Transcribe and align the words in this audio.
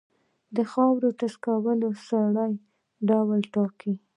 د 0.55 0.57
خاورې 0.71 1.09
ټیسټ 1.19 1.37
کول 1.43 1.77
د 1.83 1.85
سرې 2.05 2.47
ډول 3.07 3.41
ټاکي. 3.53 3.93